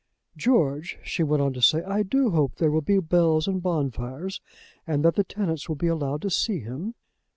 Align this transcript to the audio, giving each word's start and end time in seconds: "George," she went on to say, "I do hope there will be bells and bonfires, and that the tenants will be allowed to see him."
"George," 0.35 0.97
she 1.03 1.21
went 1.21 1.43
on 1.43 1.53
to 1.53 1.61
say, 1.61 1.83
"I 1.83 2.01
do 2.01 2.31
hope 2.31 2.55
there 2.55 2.71
will 2.71 2.81
be 2.81 2.97
bells 2.97 3.47
and 3.47 3.61
bonfires, 3.61 4.41
and 4.87 5.05
that 5.05 5.13
the 5.13 5.23
tenants 5.23 5.69
will 5.69 5.75
be 5.75 5.85
allowed 5.85 6.23
to 6.23 6.31
see 6.31 6.57
him." 6.59 6.95